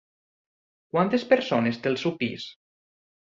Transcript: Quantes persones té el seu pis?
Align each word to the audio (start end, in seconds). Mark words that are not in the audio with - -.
Quantes 0.95 1.25
persones 1.33 1.79
té 1.83 1.91
el 1.91 1.99
seu 2.05 2.17
pis? 2.23 2.47